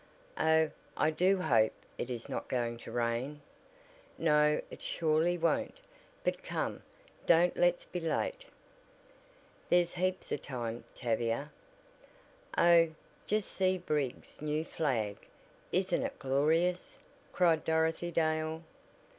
[0.39, 3.39] "Oh, I do hope it is not going to rain!"
[4.17, 5.77] "No, it surely won't.
[6.23, 6.81] But come,
[7.27, 8.45] don't let's be late."
[9.69, 11.51] "There's heaps of time, Tavia.
[12.57, 12.89] Oh,
[13.27, 15.17] just see Briggs' new flag!
[15.71, 16.97] Isn't it glorious?"
[17.31, 18.63] cried Dorothy Dale.